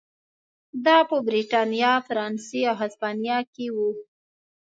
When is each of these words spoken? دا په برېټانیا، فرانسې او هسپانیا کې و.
دا 0.85 0.97
په 1.09 1.17
برېټانیا، 1.27 1.93
فرانسې 2.07 2.61
او 2.69 2.75
هسپانیا 2.81 3.37
کې 3.53 3.67
و. 3.75 3.77